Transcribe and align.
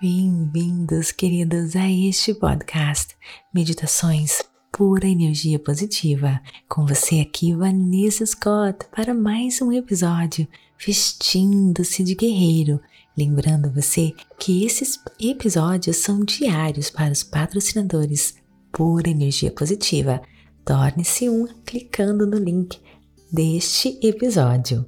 Bem-vindos, 0.00 1.10
queridos, 1.10 1.74
a 1.74 1.90
este 1.90 2.32
podcast 2.32 3.16
Meditações 3.52 4.40
Pura 4.70 5.08
Energia 5.08 5.58
Positiva. 5.58 6.40
Com 6.68 6.86
você 6.86 7.18
aqui, 7.18 7.52
Vanessa 7.52 8.24
Scott, 8.24 8.86
para 8.94 9.12
mais 9.12 9.60
um 9.60 9.72
episódio 9.72 10.46
Vestindo-se 10.78 12.04
de 12.04 12.14
Guerreiro. 12.14 12.80
Lembrando 13.16 13.72
você 13.72 14.14
que 14.38 14.64
esses 14.64 15.00
episódios 15.20 15.96
são 15.96 16.24
diários 16.24 16.90
para 16.90 17.10
os 17.10 17.24
patrocinadores 17.24 18.36
Pura 18.70 19.10
Energia 19.10 19.50
Positiva. 19.50 20.22
Torne-se 20.64 21.28
um 21.28 21.48
clicando 21.66 22.24
no 22.24 22.38
link 22.38 22.78
deste 23.32 23.98
episódio. 24.00 24.86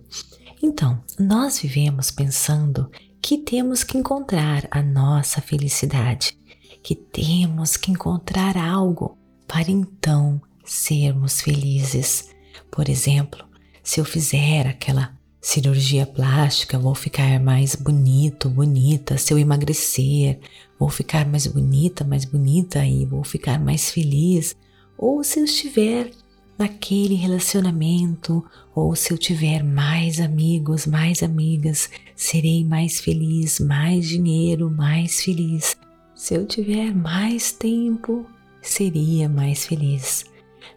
Então, 0.62 1.02
nós 1.18 1.58
vivemos 1.58 2.12
pensando 2.12 2.88
que 3.22 3.38
temos 3.38 3.84
que 3.84 3.98
encontrar 3.98 4.66
a 4.70 4.82
nossa 4.82 5.40
felicidade, 5.40 6.38
que 6.82 6.94
temos 6.94 7.76
que 7.76 7.90
encontrar 7.90 8.56
algo 8.56 9.18
para 9.46 9.70
então 9.70 10.40
sermos 10.64 11.40
felizes. 11.40 12.30
Por 12.70 12.88
exemplo, 12.88 13.44
se 13.82 14.00
eu 14.00 14.04
fizer 14.04 14.66
aquela 14.66 15.12
cirurgia 15.40 16.06
plástica, 16.06 16.78
vou 16.78 16.94
ficar 16.94 17.40
mais 17.40 17.74
bonito, 17.74 18.48
bonita. 18.48 19.18
Se 19.18 19.32
eu 19.32 19.38
emagrecer, 19.38 20.38
vou 20.78 20.88
ficar 20.88 21.26
mais 21.26 21.46
bonita, 21.46 22.04
mais 22.04 22.24
bonita 22.24 22.84
e 22.84 23.04
vou 23.04 23.24
ficar 23.24 23.58
mais 23.58 23.90
feliz. 23.90 24.56
Ou 24.96 25.24
se 25.24 25.40
eu 25.40 25.44
estiver 25.44 26.10
naquele 26.60 27.14
relacionamento, 27.14 28.44
ou 28.74 28.94
se 28.94 29.14
eu 29.14 29.16
tiver 29.16 29.64
mais 29.64 30.20
amigos, 30.20 30.84
mais 30.84 31.22
amigas, 31.22 31.88
serei 32.14 32.62
mais 32.66 33.00
feliz, 33.00 33.58
mais 33.58 34.06
dinheiro, 34.06 34.70
mais 34.70 35.22
feliz. 35.22 35.74
Se 36.14 36.34
eu 36.34 36.46
tiver 36.46 36.94
mais 36.94 37.50
tempo, 37.50 38.26
seria 38.60 39.26
mais 39.26 39.64
feliz. 39.64 40.26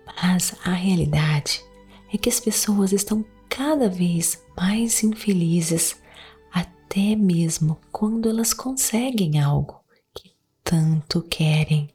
Mas 0.06 0.56
a 0.64 0.72
realidade 0.72 1.62
é 2.14 2.18
que 2.18 2.30
as 2.30 2.40
pessoas 2.40 2.94
estão 2.94 3.26
cada 3.50 3.90
vez 3.90 4.42
mais 4.56 5.04
infelizes, 5.04 5.98
até 6.54 7.14
mesmo 7.14 7.78
quando 7.92 8.30
elas 8.30 8.54
conseguem 8.54 9.38
algo 9.38 9.82
que 10.16 10.32
tanto 10.64 11.22
querem. 11.24 11.90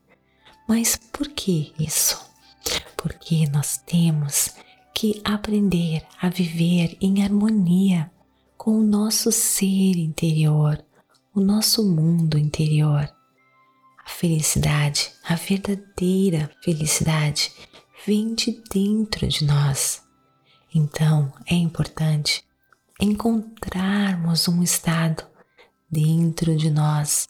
Mas 0.68 0.94
por 1.10 1.26
que 1.28 1.72
isso? 1.78 2.27
Porque 2.98 3.48
nós 3.48 3.78
temos 3.78 4.50
que 4.92 5.22
aprender 5.24 6.04
a 6.20 6.28
viver 6.28 6.98
em 7.00 7.22
harmonia 7.22 8.10
com 8.56 8.72
o 8.72 8.82
nosso 8.82 9.30
ser 9.30 9.96
interior, 9.96 10.84
o 11.32 11.40
nosso 11.40 11.88
mundo 11.88 12.36
interior. 12.36 13.08
A 14.04 14.10
felicidade, 14.10 15.12
a 15.24 15.36
verdadeira 15.36 16.50
felicidade, 16.62 17.52
vem 18.04 18.34
de 18.34 18.60
dentro 18.72 19.28
de 19.28 19.44
nós. 19.44 20.02
Então 20.74 21.32
é 21.46 21.54
importante 21.54 22.42
encontrarmos 23.00 24.48
um 24.48 24.60
estado 24.60 25.24
dentro 25.88 26.56
de 26.56 26.68
nós, 26.68 27.28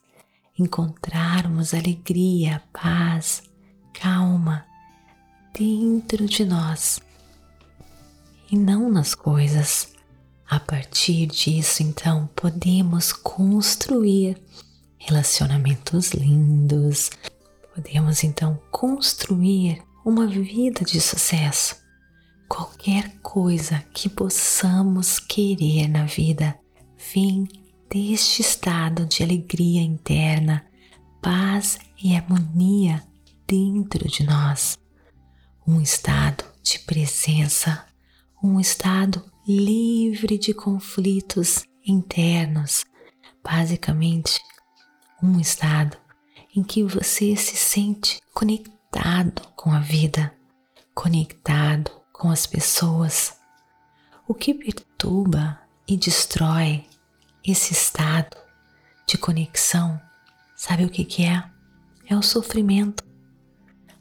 encontrarmos 0.59 1.75
alegria, 1.75 2.63
paz, 2.73 3.43
calma 3.93 4.65
dentro 5.59 6.25
de 6.27 6.45
nós 6.45 7.01
e 8.49 8.57
não 8.57 8.89
nas 8.89 9.15
coisas. 9.15 9.93
A 10.49 10.61
partir 10.61 11.27
disso, 11.27 11.83
então, 11.83 12.31
podemos 12.35 13.13
construir 13.13 14.41
relacionamentos 14.97 16.13
lindos, 16.13 17.11
podemos 17.75 18.23
então 18.23 18.59
construir 18.71 19.83
uma 20.07 20.27
vida 20.27 20.85
de 20.85 21.01
sucesso. 21.01 21.77
Qualquer 22.49 23.19
coisa 23.21 23.85
que 23.93 24.09
possamos 24.09 25.19
querer 25.19 25.89
na 25.89 26.07
vida 26.07 26.59
vem 27.13 27.47
deste 27.91 28.41
estado 28.41 29.05
de 29.05 29.23
alegria 29.23 29.83
interna, 29.83 30.65
paz 31.21 31.79
e 32.03 32.17
harmonia 32.17 33.03
dentro 33.47 34.09
de 34.09 34.25
nós 34.25 34.79
um 35.69 35.83
estado 35.83 36.45
de 36.63 36.79
presença, 36.79 37.85
um 38.43 38.59
estado 38.59 39.23
livre 39.47 40.39
de 40.39 40.55
conflitos 40.55 41.63
internos, 41.85 42.87
basicamente 43.45 44.41
um 45.23 45.39
estado 45.39 45.99
em 46.57 46.63
que 46.63 46.83
você 46.83 47.37
se 47.37 47.55
sente 47.55 48.19
conectado 48.33 49.43
com 49.55 49.71
a 49.71 49.79
vida, 49.79 50.35
conectado 50.95 51.91
com 52.15 52.31
as 52.31 52.47
pessoas. 52.47 53.37
O 54.27 54.33
que 54.33 54.55
perturba 54.55 55.61
e 55.87 55.99
destrói 55.99 56.87
esse 57.47 57.75
estado 57.75 58.35
de 59.07 59.19
conexão, 59.19 60.01
sabe 60.57 60.87
o 60.87 60.91
que, 60.91 61.05
que 61.05 61.25
é? 61.25 61.45
É 62.07 62.17
o 62.17 62.23
sofrimento. 62.23 63.08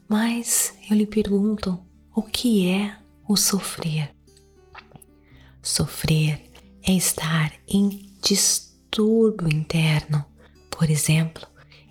Mas 0.08 0.74
eu 0.88 0.96
lhe 0.96 1.06
pergunto: 1.06 1.78
o 2.14 2.22
que 2.22 2.66
é 2.68 2.96
o 3.28 3.36
sofrer? 3.36 4.10
Sofrer 5.62 6.50
é 6.82 6.92
estar 6.92 7.52
em 7.68 8.10
distúrbio 8.22 9.48
interno, 9.48 10.24
por 10.70 10.88
exemplo, 10.88 11.46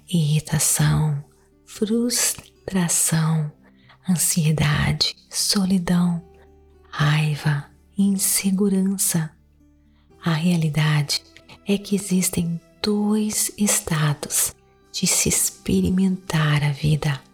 irritação, 0.09 1.23
frustração, 1.63 3.51
ansiedade, 4.09 5.15
solidão, 5.29 6.23
raiva, 6.89 7.65
insegurança. 7.95 9.29
A 10.25 10.33
realidade 10.33 11.21
é 11.67 11.77
que 11.77 11.95
existem 11.95 12.59
dois 12.81 13.51
estados 13.57 14.55
de 14.91 15.05
se 15.05 15.29
experimentar 15.29 16.63
a 16.63 16.71
vida 16.71 17.26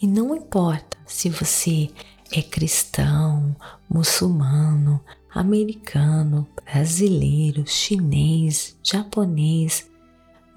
e 0.00 0.06
não 0.06 0.34
importa 0.34 0.96
se 1.06 1.30
você 1.30 1.90
é 2.32 2.42
cristão, 2.42 3.54
muçulmano, 3.88 5.00
americano, 5.34 6.46
brasileiro, 6.64 7.66
chinês, 7.66 8.76
japonês, 8.82 9.88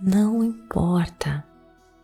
não 0.01 0.43
importa. 0.43 1.43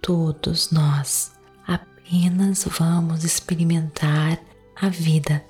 Todos 0.02 0.72
nós 0.72 1.32
apenas 1.66 2.64
vamos 2.66 3.24
experimentar 3.24 4.40
a 4.76 4.90
vida 4.90 5.44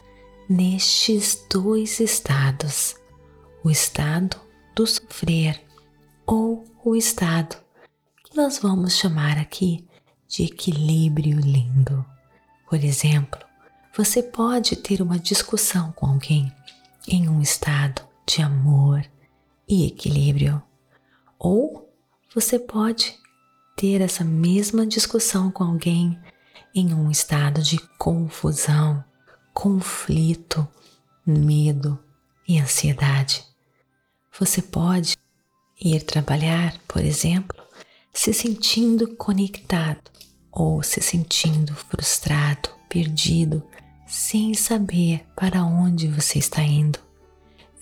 nestes 0.50 1.46
dois 1.52 2.00
estados: 2.00 2.96
o 3.64 3.70
estado 3.70 4.38
do 4.76 4.88
sofrer 4.88 5.62
ou 6.26 6.64
o 6.84 6.96
estado 6.96 7.58
que 8.24 8.36
nós 8.36 8.60
vamos 8.60 8.96
chamar 8.96 9.38
aqui 9.38 9.86
de 10.36 10.44
equilíbrio 10.44 11.40
lindo. 11.40 12.06
Por 12.70 12.84
exemplo, 12.84 13.40
você 13.96 14.22
pode 14.22 14.76
ter 14.76 15.02
uma 15.02 15.18
discussão 15.18 15.94
com 15.94 16.08
alguém 16.08 16.52
em 17.08 17.30
um 17.30 17.42
estado 17.42 18.02
de 18.28 18.42
amor 18.42 19.06
e 19.66 19.88
equilíbrio, 19.88 20.62
ou 21.40 21.90
você 22.34 22.60
pode 22.60 23.18
ter 23.78 24.02
essa 24.02 24.26
mesma 24.26 24.86
discussão 24.86 25.50
com 25.50 25.64
alguém 25.64 26.20
em 26.74 26.94
um 26.94 27.10
estado 27.10 27.62
de 27.62 27.78
confusão, 27.98 29.02
conflito, 29.54 30.68
medo 31.26 31.98
e 32.46 32.60
ansiedade. 32.60 33.42
Você 34.38 34.62
pode 34.62 35.16
ir 35.80 36.02
trabalhar, 36.02 36.78
por 36.86 37.02
exemplo, 37.02 37.58
se 38.12 38.34
sentindo 38.34 39.16
conectado 39.16 40.16
ou 40.56 40.82
se 40.82 41.02
sentindo 41.02 41.76
frustrado, 41.76 42.70
perdido, 42.88 43.62
sem 44.08 44.54
saber 44.54 45.26
para 45.36 45.66
onde 45.66 46.08
você 46.08 46.40
está 46.40 46.64
indo, 46.64 46.98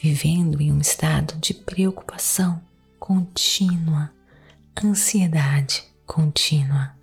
vivendo 0.02 0.60
em 0.60 0.72
um 0.72 0.80
estado 0.80 1.36
de 1.40 1.54
preocupação 1.54 2.60
contínua, 3.00 4.12
ansiedade 4.84 5.84
contínua. 6.08 6.98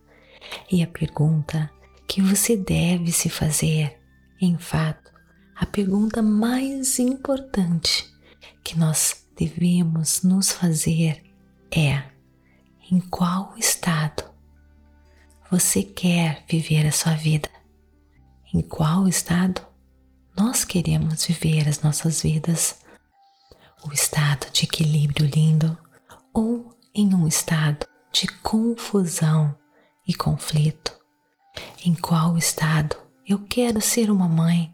E 0.70 0.82
a 0.82 0.86
pergunta 0.88 1.70
que 2.08 2.20
você 2.20 2.56
deve 2.56 3.12
se 3.12 3.28
fazer, 3.28 4.00
em 4.40 4.58
fato, 4.58 5.12
a 5.54 5.64
pergunta 5.64 6.20
mais 6.20 6.98
importante 6.98 8.12
que 8.64 8.76
nós 8.76 9.24
devemos 9.36 10.22
nos 10.22 10.50
fazer 10.50 11.22
é: 11.70 12.02
em 12.90 12.98
qual 12.98 13.54
estado 13.56 14.29
você 15.50 15.82
quer 15.82 16.44
viver 16.48 16.86
a 16.86 16.92
sua 16.92 17.14
vida? 17.14 17.50
Em 18.54 18.62
qual 18.62 19.08
estado 19.08 19.60
nós 20.36 20.64
queremos 20.64 21.26
viver 21.26 21.68
as 21.68 21.82
nossas 21.82 22.22
vidas? 22.22 22.78
O 23.84 23.92
estado 23.92 24.48
de 24.52 24.64
equilíbrio 24.64 25.26
lindo 25.26 25.76
ou 26.32 26.72
em 26.94 27.12
um 27.14 27.26
estado 27.26 27.84
de 28.12 28.28
confusão 28.28 29.56
e 30.06 30.14
conflito? 30.14 30.96
Em 31.84 31.94
qual 31.94 32.38
estado 32.38 32.96
eu 33.26 33.40
quero 33.48 33.80
ser 33.80 34.08
uma 34.08 34.28
mãe? 34.28 34.72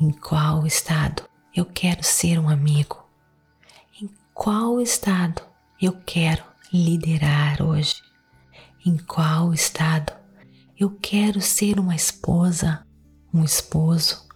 Em 0.00 0.10
qual 0.10 0.66
estado 0.66 1.28
eu 1.54 1.66
quero 1.66 2.02
ser 2.02 2.38
um 2.38 2.48
amigo? 2.48 3.04
Em 4.00 4.08
qual 4.32 4.80
estado 4.80 5.42
eu 5.80 5.92
quero 6.06 6.42
liderar 6.72 7.62
hoje? 7.62 8.13
Em 8.86 8.98
qual 8.98 9.54
estado 9.54 10.12
eu 10.78 10.90
quero 10.90 11.40
ser 11.40 11.80
uma 11.80 11.96
esposa, 11.96 12.86
um 13.32 13.42
esposo? 13.42 14.28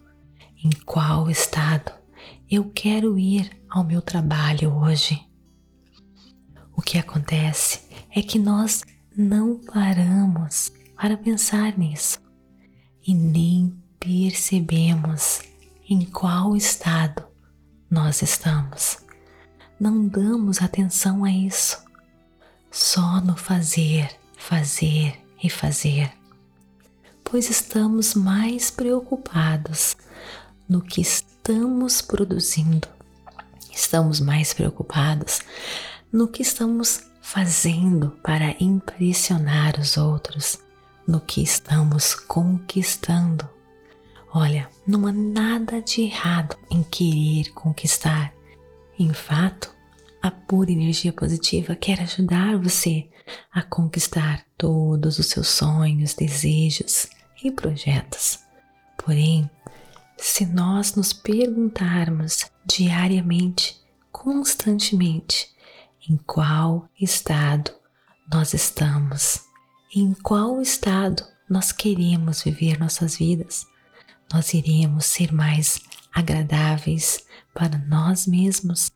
Em 0.64 0.70
qual 0.86 1.28
estado 1.28 1.92
eu 2.50 2.70
quero 2.70 3.18
ir 3.18 3.60
ao 3.68 3.84
meu 3.84 4.00
trabalho 4.00 4.74
hoje? 4.74 5.20
O 6.74 6.80
que 6.80 6.96
acontece 6.96 7.82
é 8.10 8.22
que 8.22 8.38
nós 8.38 8.82
não 9.14 9.60
paramos 9.60 10.72
para 10.96 11.18
pensar 11.18 11.76
nisso 11.76 12.18
e 13.06 13.12
nem 13.12 13.76
percebemos 14.00 15.42
em 15.90 16.06
qual 16.06 16.56
estado 16.56 17.22
nós 17.90 18.22
estamos. 18.22 18.96
Não 19.78 20.08
damos 20.08 20.62
atenção 20.62 21.22
a 21.22 21.30
isso, 21.30 21.84
só 22.70 23.20
no 23.20 23.36
fazer, 23.36 24.18
fazer 24.38 25.20
e 25.43 25.50
fazer, 25.50 26.11
pois 27.23 27.50
estamos 27.50 28.14
mais 28.14 28.70
preocupados 28.70 29.96
no 30.67 30.81
que 30.81 31.02
estamos 31.02 32.00
produzindo, 32.00 32.88
estamos 33.70 34.20
mais 34.20 34.55
preocupados 34.55 35.40
no 36.11 36.29
que 36.29 36.40
estamos 36.40 37.02
fazendo 37.20 38.11
para 38.23 38.56
impressionar 38.58 39.79
os 39.79 39.99
outros, 39.99 40.58
no 41.06 41.20
que 41.20 41.43
estamos 41.43 42.14
conquistando. 42.14 43.46
Olha, 44.32 44.69
não 44.87 45.06
há 45.06 45.12
nada 45.12 45.82
de 45.82 46.02
errado 46.02 46.56
em 46.70 46.82
querer 46.82 47.52
conquistar. 47.52 48.32
Em 48.99 49.12
fato, 49.12 49.75
a 50.23 50.31
pura 50.31 50.70
energia 50.70 51.12
positiva 51.12 51.75
quer 51.76 52.00
ajudar 52.00 52.56
você 52.58 53.06
a 53.52 53.62
conquistar 53.62 54.44
todos 54.56 55.19
os 55.19 55.26
seus 55.26 55.48
sonhos, 55.48 56.14
desejos 56.14 57.08
e 57.42 57.50
projetos. 57.50 58.40
Porém, 58.96 59.48
se 60.16 60.44
nós 60.46 60.94
nos 60.94 61.12
perguntarmos 61.12 62.50
diariamente, 62.66 63.80
constantemente, 64.10 65.48
em 66.08 66.16
qual 66.16 66.88
estado 67.00 67.70
nós 68.30 68.52
estamos, 68.52 69.40
em 69.94 70.12
qual 70.14 70.60
estado 70.60 71.24
nós 71.48 71.72
queremos 71.72 72.42
viver 72.42 72.78
nossas 72.78 73.16
vidas, 73.16 73.66
nós 74.32 74.52
iremos 74.52 75.06
ser 75.06 75.32
mais 75.32 75.81
agradáveis 76.12 77.24
para 77.54 77.78
nós 77.78 78.26
mesmos 78.26 78.92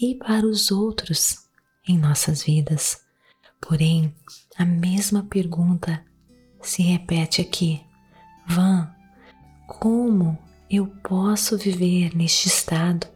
e 0.00 0.14
para 0.14 0.46
os 0.46 0.70
outros 0.70 1.46
em 1.86 1.96
nossas 1.98 2.42
vidas. 2.42 3.05
Porém, 3.68 4.14
a 4.56 4.64
mesma 4.64 5.24
pergunta 5.24 6.02
se 6.62 6.82
repete 6.82 7.40
aqui: 7.40 7.80
Van, 8.46 8.88
como 9.66 10.38
eu 10.70 10.86
posso 11.02 11.58
viver 11.58 12.14
neste 12.16 12.48
estado 12.48 13.06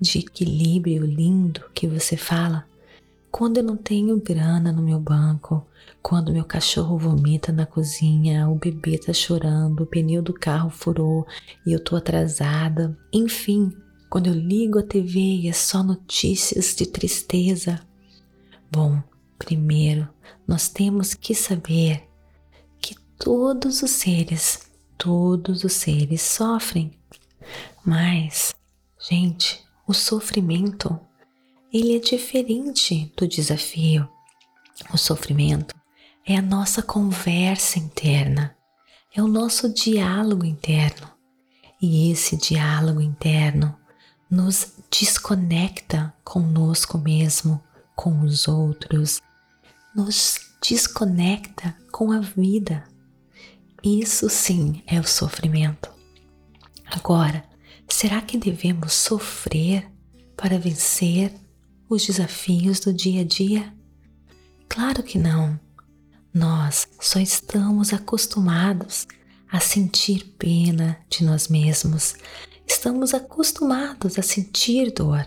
de 0.00 0.18
equilíbrio 0.18 1.06
lindo 1.06 1.62
que 1.72 1.86
você 1.86 2.16
fala 2.16 2.66
quando 3.30 3.56
eu 3.56 3.64
não 3.64 3.76
tenho 3.76 4.20
grana 4.20 4.70
no 4.70 4.80
meu 4.80 5.00
banco, 5.00 5.66
quando 6.00 6.32
meu 6.32 6.44
cachorro 6.44 6.96
vomita 6.96 7.50
na 7.50 7.66
cozinha, 7.66 8.48
o 8.48 8.54
bebê 8.54 8.96
tá 8.96 9.12
chorando, 9.12 9.80
o 9.80 9.86
pneu 9.86 10.22
do 10.22 10.32
carro 10.32 10.70
furou 10.70 11.26
e 11.66 11.72
eu 11.72 11.82
tô 11.82 11.96
atrasada. 11.96 12.96
Enfim, 13.12 13.72
quando 14.08 14.28
eu 14.28 14.34
ligo 14.34 14.78
a 14.78 14.84
TV 14.84 15.18
e 15.18 15.48
é 15.48 15.52
só 15.52 15.82
notícias 15.82 16.76
de 16.76 16.86
tristeza. 16.86 17.80
Bom, 18.70 19.02
primeiro 19.44 20.08
nós 20.46 20.68
temos 20.68 21.14
que 21.14 21.34
saber 21.34 22.08
que 22.80 22.94
todos 23.18 23.82
os 23.82 23.90
seres, 23.90 24.70
todos 24.96 25.64
os 25.64 25.72
seres 25.72 26.22
sofrem. 26.22 26.98
Mas, 27.84 28.54
gente, 28.98 29.62
o 29.86 29.92
sofrimento 29.92 30.98
ele 31.72 31.96
é 31.96 31.98
diferente 31.98 33.12
do 33.16 33.26
desafio. 33.26 34.08
O 34.92 34.96
sofrimento 34.96 35.74
é 36.26 36.36
a 36.36 36.42
nossa 36.42 36.82
conversa 36.82 37.78
interna, 37.78 38.56
é 39.14 39.22
o 39.22 39.28
nosso 39.28 39.72
diálogo 39.72 40.44
interno. 40.44 41.08
E 41.82 42.10
esse 42.10 42.36
diálogo 42.36 43.00
interno 43.00 43.76
nos 44.30 44.72
desconecta 44.90 46.14
conosco 46.24 46.96
mesmo, 46.96 47.62
com 47.94 48.20
os 48.20 48.48
outros, 48.48 49.20
nos 49.94 50.40
desconecta 50.60 51.76
com 51.92 52.10
a 52.10 52.20
vida. 52.20 52.84
Isso 53.82 54.28
sim 54.28 54.82
é 54.86 54.98
o 54.98 55.06
sofrimento. 55.06 55.90
Agora, 56.86 57.44
será 57.88 58.20
que 58.20 58.38
devemos 58.38 58.92
sofrer 58.92 59.90
para 60.36 60.58
vencer 60.58 61.32
os 61.88 62.06
desafios 62.06 62.80
do 62.80 62.92
dia 62.92 63.20
a 63.20 63.24
dia? 63.24 63.72
Claro 64.68 65.02
que 65.02 65.18
não. 65.18 65.58
Nós 66.32 66.88
só 67.00 67.20
estamos 67.20 67.92
acostumados 67.92 69.06
a 69.48 69.60
sentir 69.60 70.34
pena 70.38 70.98
de 71.08 71.22
nós 71.24 71.46
mesmos. 71.46 72.16
Estamos 72.66 73.14
acostumados 73.14 74.18
a 74.18 74.22
sentir 74.22 74.92
dor. 74.92 75.24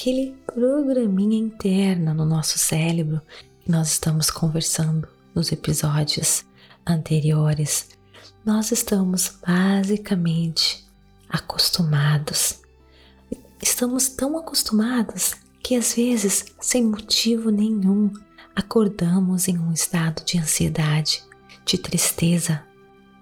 Aquele 0.00 0.34
programinha 0.46 1.36
interno 1.36 2.14
no 2.14 2.24
nosso 2.24 2.58
cérebro 2.58 3.20
que 3.60 3.70
nós 3.70 3.90
estamos 3.90 4.30
conversando 4.30 5.06
nos 5.34 5.52
episódios 5.52 6.42
anteriores, 6.86 7.90
nós 8.42 8.72
estamos 8.72 9.38
basicamente 9.46 10.86
acostumados 11.28 12.62
Estamos 13.62 14.08
tão 14.08 14.38
acostumados 14.38 15.34
que 15.62 15.76
às 15.76 15.92
vezes, 15.92 16.46
sem 16.58 16.82
motivo 16.82 17.50
nenhum, 17.50 18.10
acordamos 18.56 19.48
em 19.48 19.58
um 19.58 19.70
estado 19.70 20.24
de 20.24 20.38
ansiedade, 20.38 21.22
de 21.66 21.76
tristeza, 21.76 22.64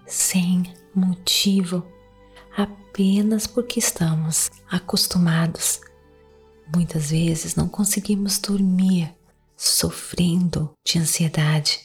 sem 0.06 0.72
motivo, 0.94 1.84
apenas 2.56 3.48
porque 3.48 3.80
estamos 3.80 4.48
acostumados. 4.70 5.80
Muitas 6.74 7.10
vezes 7.10 7.54
não 7.54 7.68
conseguimos 7.68 8.38
dormir 8.38 9.14
sofrendo 9.56 10.72
de 10.84 10.98
ansiedade, 10.98 11.80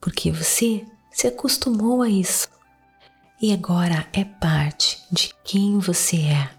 porque 0.00 0.30
você 0.30 0.84
se 1.10 1.26
acostumou 1.26 2.02
a 2.02 2.08
isso 2.08 2.48
e 3.42 3.52
agora 3.52 4.06
é 4.12 4.24
parte 4.24 5.02
de 5.10 5.34
quem 5.44 5.78
você 5.78 6.18
é. 6.18 6.50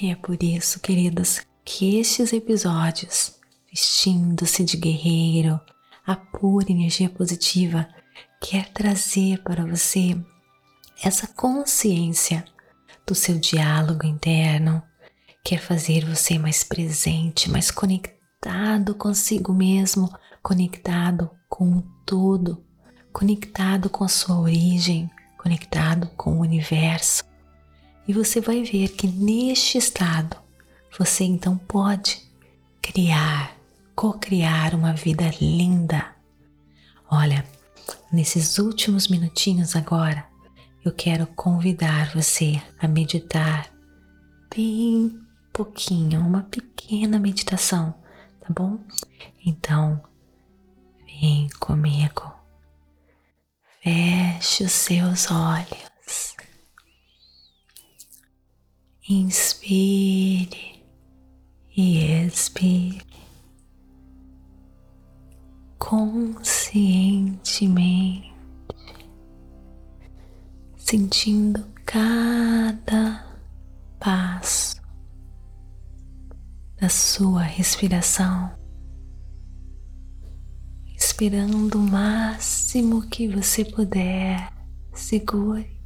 E 0.00 0.10
é 0.10 0.16
por 0.16 0.42
isso, 0.42 0.80
queridos, 0.80 1.42
que 1.64 1.98
estes 1.98 2.32
episódios, 2.32 3.34
vestindo-se 3.70 4.64
de 4.64 4.76
guerreiro, 4.76 5.60
a 6.04 6.16
pura 6.16 6.72
energia 6.72 7.08
positiva, 7.08 7.86
quer 8.40 8.72
trazer 8.72 9.42
para 9.42 9.64
você 9.64 10.18
essa 11.02 11.26
consciência 11.26 12.44
do 13.06 13.14
seu 13.14 13.38
diálogo 13.38 14.06
interno, 14.06 14.82
quer 15.44 15.58
fazer 15.58 16.04
você 16.04 16.38
mais 16.38 16.62
presente, 16.62 17.50
mais 17.50 17.70
conectado 17.70 18.94
consigo 18.94 19.52
mesmo, 19.52 20.08
conectado 20.42 21.30
com 21.48 21.78
o 21.78 21.82
todo, 22.06 22.64
conectado 23.12 23.90
com 23.90 24.04
a 24.04 24.08
sua 24.08 24.40
origem, 24.40 25.10
conectado 25.38 26.08
com 26.16 26.38
o 26.38 26.40
universo. 26.40 27.24
E 28.06 28.12
você 28.12 28.40
vai 28.40 28.62
ver 28.62 28.88
que 28.90 29.06
neste 29.06 29.78
estado 29.78 30.36
você 30.98 31.24
então 31.24 31.56
pode 31.56 32.22
criar, 32.80 33.56
co-criar 33.94 34.74
uma 34.74 34.92
vida 34.92 35.30
linda. 35.40 36.14
Olha, 37.10 37.44
nesses 38.12 38.58
últimos 38.58 39.08
minutinhos 39.08 39.76
agora, 39.76 40.24
eu 40.84 40.92
quero 40.92 41.26
convidar 41.28 42.12
você 42.12 42.60
a 42.80 42.88
meditar 42.88 43.72
bem 44.54 45.21
pouquinho, 45.52 46.20
uma 46.20 46.44
pequena 46.44 47.18
meditação, 47.18 47.94
tá 48.40 48.46
bom? 48.50 48.78
Então, 49.44 50.02
vem 51.04 51.48
comigo. 51.60 52.32
Feche 53.82 54.64
os 54.64 54.72
seus 54.72 55.30
olhos. 55.30 56.36
Inspire 59.08 60.82
e 61.76 62.24
expire. 62.26 63.12
conscientemente, 65.92 68.32
sentindo 70.74 71.62
cada 71.84 73.36
passo 74.00 74.71
da 76.82 76.88
sua 76.88 77.42
respiração, 77.42 78.50
inspirando 80.92 81.78
o 81.78 81.80
máximo 81.80 83.02
que 83.02 83.28
você 83.28 83.64
puder, 83.64 84.52
segure 84.92 85.80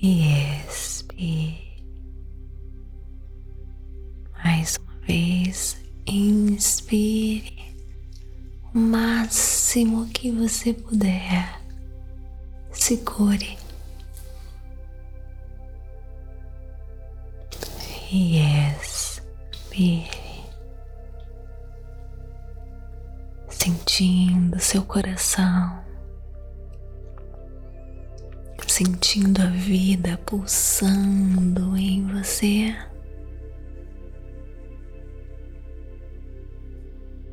e 0.00 0.22
expire. 0.66 1.84
Mais 4.42 4.78
uma 4.78 4.98
vez, 5.00 5.76
inspire 6.06 7.76
o 8.74 8.78
máximo 8.78 10.06
que 10.06 10.32
você 10.32 10.72
puder. 10.72 11.60
Segure 12.72 13.65
e 18.10 18.38
expire, 18.70 20.44
sentindo 23.48 24.60
seu 24.60 24.84
coração, 24.84 25.84
sentindo 28.68 29.42
a 29.42 29.46
vida 29.46 30.18
pulsando 30.18 31.76
em 31.76 32.06
você. 32.06 32.76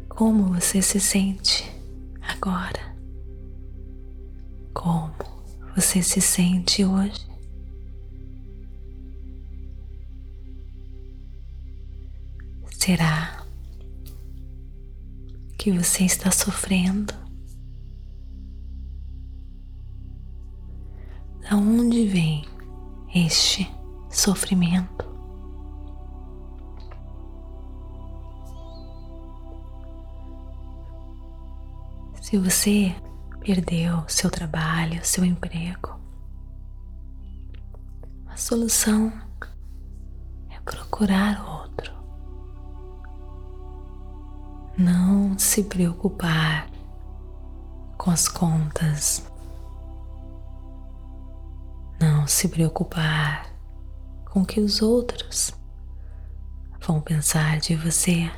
Como 0.10 0.54
você 0.54 0.82
se 0.82 1.00
sente 1.00 1.70
agora? 2.22 2.96
Como 4.74 5.14
você 5.76 6.02
se 6.02 6.22
sente 6.22 6.86
hoje? 6.86 7.33
Será 12.86 13.42
que 15.58 15.72
você 15.72 16.04
está 16.04 16.30
sofrendo? 16.32 17.14
Da 21.50 21.56
onde 21.56 22.06
vem 22.08 22.44
este 23.16 23.74
sofrimento? 24.10 25.06
Se 32.22 32.38
você 32.38 32.94
perdeu 33.40 34.04
seu 34.10 34.30
trabalho, 34.30 35.00
seu 35.06 35.24
emprego, 35.24 35.98
a 38.28 38.36
solução 38.36 39.10
é 40.50 40.60
procurar 40.60 41.53
Não 44.78 45.38
se 45.38 45.64
preocupar 45.64 46.68
com 47.98 48.10
as 48.10 48.28
contas. 48.28 49.24
Não 52.02 52.26
se 52.26 52.48
preocupar 52.50 53.54
com 54.26 54.42
o 54.42 54.46
que 54.46 54.60
os 54.60 54.82
outros 54.82 55.54
vão 56.82 57.00
pensar 57.00 57.60
de 57.60 57.76
você. 57.76 58.32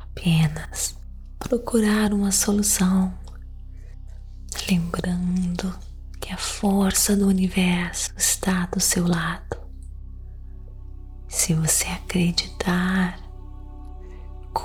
Apenas 0.00 0.96
procurar 1.38 2.14
uma 2.14 2.32
solução, 2.32 3.12
lembrando 4.68 5.78
que 6.18 6.32
a 6.32 6.38
força 6.38 7.14
do 7.14 7.28
universo 7.28 8.14
está 8.16 8.64
do 8.66 8.80
seu 8.80 9.06
lado. 9.06 9.56
Se 11.28 11.52
você 11.52 11.86
acreditar, 11.88 13.25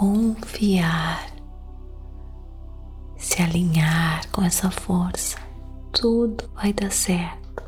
confiar, 0.01 1.31
se 3.15 3.39
alinhar 3.39 4.27
com 4.31 4.41
essa 4.41 4.71
força, 4.71 5.37
tudo 5.91 6.49
vai 6.55 6.73
dar 6.73 6.91
certo. 6.91 7.61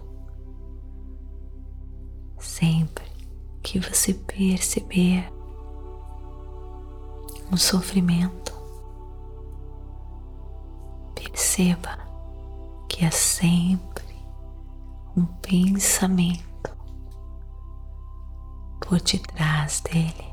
Sempre 2.39 3.05
que 3.61 3.79
você 3.79 4.15
perceber 4.15 5.31
um 7.51 7.57
sofrimento, 7.57 8.51
Perceba 11.13 11.99
que 12.89 13.05
é 13.05 13.11
sempre 13.11 14.15
um 15.15 15.25
pensamento 15.25 16.75
por 18.81 18.99
detrás 19.01 19.81
dele. 19.81 20.32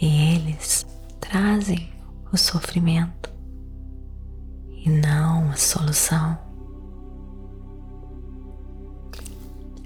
E 0.00 0.34
eles 0.34 0.86
trazem 1.20 1.90
o 2.32 2.36
sofrimento 2.36 3.32
e 4.70 4.90
não 4.90 5.50
a 5.50 5.56
solução. 5.56 6.38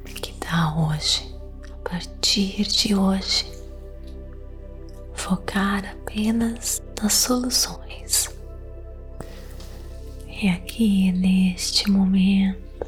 Que 0.04 0.32
tal 0.34 0.88
hoje, 0.88 1.32
a 1.72 1.88
partir 1.88 2.64
de 2.64 2.94
hoje, 2.94 3.46
focar 5.14 5.84
apenas 5.84 6.82
nas 7.00 7.12
soluções. 7.14 8.28
E 10.26 10.48
aqui 10.48 11.12
neste 11.12 11.90
momento, 11.90 12.86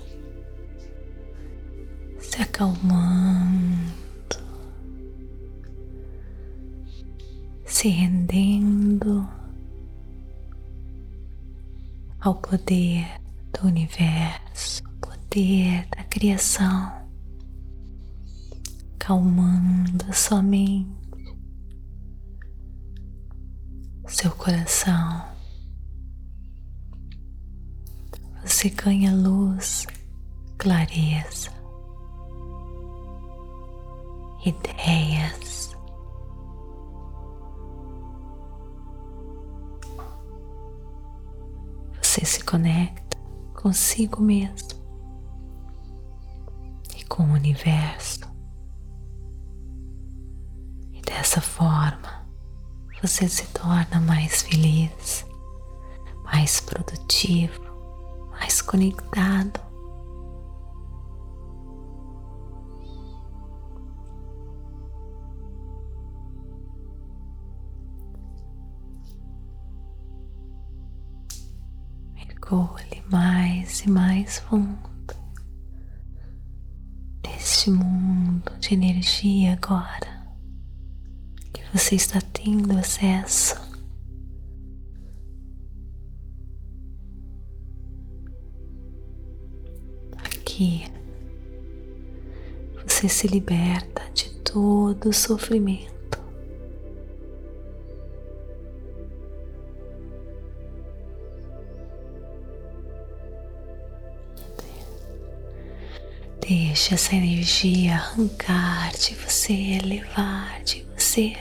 se 2.18 2.42
acalmando, 2.42 3.92
se 7.82 7.88
rendendo 7.88 9.28
ao 12.20 12.36
poder 12.36 13.04
do 13.52 13.66
universo, 13.66 14.84
poder 15.00 15.88
da 15.88 16.04
criação, 16.04 16.92
calmando 19.00 20.14
sua 20.14 20.40
mente 20.40 20.92
seu 24.06 24.30
coração. 24.30 25.24
Você 28.44 28.68
ganha 28.68 29.12
luz, 29.12 29.88
clareza, 30.56 31.50
ideias. 34.46 35.51
Conecta 42.52 43.16
consigo 43.54 44.20
mesmo 44.20 44.78
e 46.98 47.02
com 47.06 47.22
o 47.22 47.32
universo. 47.32 48.30
E 50.92 51.00
dessa 51.00 51.40
forma, 51.40 52.28
você 53.00 53.26
se 53.26 53.46
torna 53.54 53.98
mais 54.00 54.42
feliz, 54.42 55.24
mais 56.24 56.60
produtivo, 56.60 57.62
mais 58.32 58.60
conectado. 58.60 59.58
Mergulhe 72.52 73.02
mais 73.10 73.80
e 73.80 73.90
mais 73.90 74.38
fundo 74.40 74.78
neste 77.24 77.70
mundo 77.70 78.52
de 78.60 78.74
energia 78.74 79.54
agora 79.54 80.22
você 81.72 81.94
está 81.94 82.20
tendo 82.20 82.76
acesso. 82.76 83.56
Aqui 90.18 90.84
você 92.86 93.08
se 93.08 93.26
liberta 93.26 94.02
de 94.12 94.28
todo 94.42 95.08
o 95.08 95.12
sofrimento. 95.14 96.01
Deixa 106.54 106.96
essa 106.96 107.16
energia 107.16 107.94
arrancar 107.94 108.92
de 108.92 109.14
você, 109.14 109.78
levar 109.82 110.62
de 110.62 110.86
você 110.94 111.32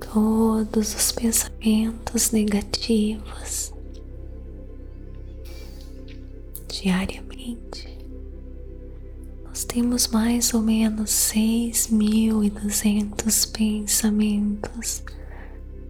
todos 0.00 0.94
os 0.94 1.12
pensamentos 1.12 2.30
negativos 2.30 3.74
diariamente. 6.66 7.98
Nós 9.44 9.64
temos 9.64 10.08
mais 10.08 10.54
ou 10.54 10.62
menos 10.62 11.10
6.200 11.10 13.52
pensamentos 13.52 15.02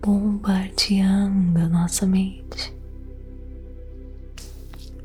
bombardeando 0.03 1.69
nossa 1.69 2.07
mente. 2.07 2.75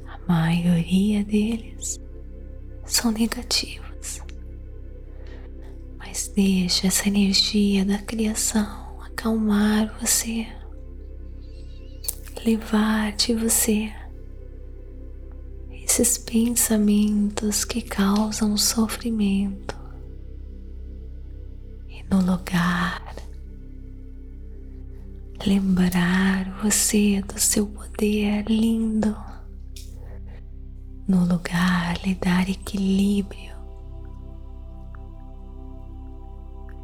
A 0.08 0.18
maioria 0.28 1.24
deles 1.24 2.02
são 3.02 3.12
negativos. 3.12 4.22
Mas 5.98 6.28
deixa 6.36 6.86
essa 6.86 7.08
energia 7.08 7.84
da 7.84 7.98
criação 7.98 9.02
acalmar 9.02 9.92
você, 10.00 10.46
levar 12.46 13.12
de 13.14 13.34
você 13.34 13.92
esses 15.72 16.20
pensamentos 16.20 17.66
que 17.66 17.82
causam 17.82 18.56
sofrimento 18.56 19.76
e 21.90 22.04
no 22.04 22.22
lugar 22.22 23.16
lembrar 25.44 26.62
você 26.62 27.20
do 27.24 27.40
seu 27.40 27.66
poder 27.66 28.44
lindo, 28.48 29.18
no 31.12 31.26
lugar 31.26 31.98
lhe 32.06 32.16
dar 32.16 32.48
equilíbrio, 32.50 33.54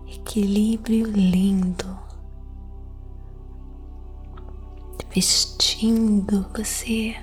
equilíbrio 0.05 1.07
lindo, 1.07 1.97
vestindo 5.11 6.45
você 6.53 7.15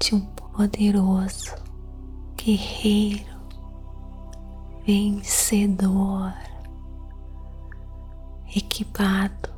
de 0.00 0.16
um 0.16 0.22
poderoso 0.22 1.54
guerreiro, 2.36 3.40
vencedor, 4.84 6.34
equipado 8.56 9.50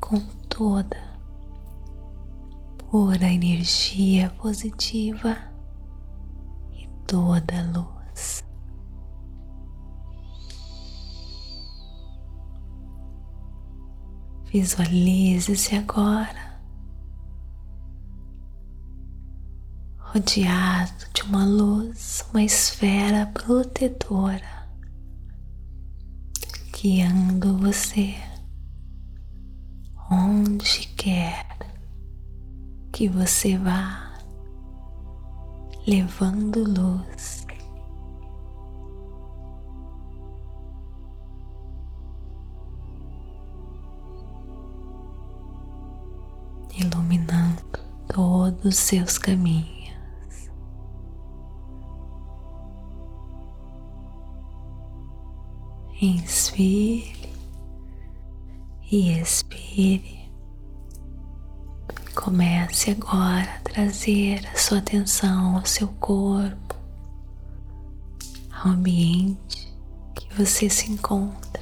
com 0.00 0.18
toda 0.48 1.11
pura 2.92 3.24
energia 3.32 4.28
positiva 4.36 5.34
e 6.74 6.86
toda 7.06 7.62
luz. 7.72 8.44
Visualize-se 14.44 15.74
agora 15.74 16.60
rodeado 19.96 21.06
de 21.14 21.22
uma 21.22 21.46
luz, 21.46 22.22
uma 22.30 22.42
esfera 22.42 23.24
protetora, 23.28 24.68
guiando 26.78 27.56
você 27.56 28.16
onde 30.10 30.88
quer 30.88 31.51
que 32.92 33.08
você 33.08 33.56
vá, 33.56 34.12
levando 35.86 36.62
luz. 36.62 37.46
Iluminando 46.78 47.62
todos 48.08 48.64
os 48.64 48.76
seus 48.76 49.16
caminhos. 49.16 50.50
Inspire 56.00 57.32
e 58.90 59.18
expire. 59.18 60.21
Comece 62.22 62.92
agora 62.92 63.42
a 63.42 63.60
trazer 63.64 64.46
a 64.46 64.56
sua 64.56 64.78
atenção 64.78 65.56
ao 65.56 65.66
seu 65.66 65.88
corpo, 65.88 66.76
ao 68.52 68.70
ambiente 68.70 69.74
que 70.14 70.32
você 70.32 70.70
se 70.70 70.92
encontra. 70.92 71.60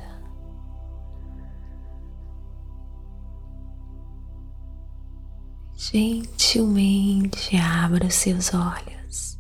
Gentilmente 5.79 7.57
abra 7.57 8.07
os 8.07 8.15
seus 8.15 8.53
olhos. 8.53 9.39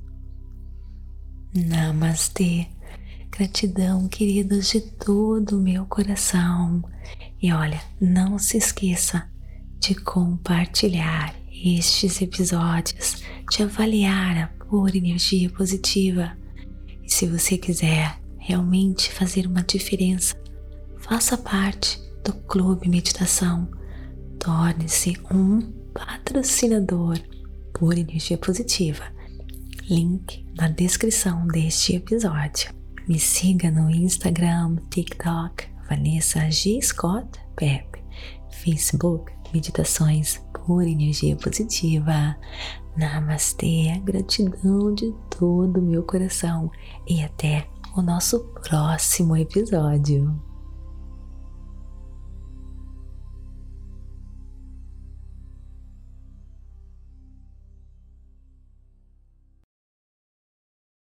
Namastê. 1.54 2.66
Gratidão, 3.30 4.08
queridos, 4.08 4.70
de 4.70 4.80
todo 4.80 5.58
o 5.58 5.62
meu 5.62 5.84
coração. 5.84 6.82
E 7.42 7.52
olha, 7.52 7.80
não 8.00 8.38
se 8.38 8.56
esqueça 8.56 9.29
de 9.80 9.94
compartilhar 9.94 11.34
estes 11.50 12.20
episódios, 12.20 13.22
de 13.50 13.62
avaliar 13.62 14.36
a 14.38 14.46
pura 14.64 14.96
energia 14.96 15.48
positiva. 15.50 16.36
E 17.02 17.10
se 17.10 17.26
você 17.26 17.56
quiser 17.56 18.20
realmente 18.38 19.10
fazer 19.10 19.46
uma 19.46 19.62
diferença, 19.62 20.36
faça 20.98 21.36
parte 21.36 21.98
do 22.24 22.32
Clube 22.32 22.88
Meditação. 22.88 23.68
Torne-se 24.38 25.16
um 25.32 25.60
patrocinador 25.92 27.18
por 27.72 27.96
energia 27.96 28.38
positiva. 28.38 29.04
Link 29.88 30.46
na 30.56 30.68
descrição 30.68 31.46
deste 31.46 31.96
episódio. 31.96 32.72
Me 33.08 33.18
siga 33.18 33.70
no 33.70 33.90
Instagram, 33.90 34.76
TikTok, 34.90 35.64
Vanessa 35.88 36.48
G. 36.50 36.80
Scott 36.80 37.40
Pepe, 37.56 37.98
Facebook, 38.62 39.32
Meditações 39.52 40.40
por 40.52 40.82
Energia 40.82 41.36
Positiva. 41.36 42.36
Namastê, 42.96 44.00
gratidão 44.04 44.94
de 44.94 45.14
todo 45.30 45.78
o 45.78 45.82
meu 45.82 46.02
coração 46.02 46.70
e 47.06 47.22
até 47.22 47.66
o 47.96 48.02
nosso 48.02 48.40
próximo 48.62 49.36
episódio. 49.36 50.49